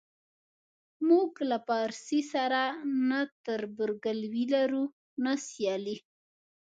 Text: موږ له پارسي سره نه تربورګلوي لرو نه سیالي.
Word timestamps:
موږ 1.07 1.31
له 1.49 1.57
پارسي 1.67 2.21
سره 2.33 2.61
نه 3.09 3.19
تربورګلوي 3.45 4.45
لرو 4.55 4.83
نه 5.23 5.33
سیالي. 5.47 5.97